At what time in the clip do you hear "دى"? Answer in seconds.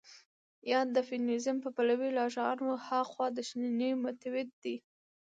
4.63-4.75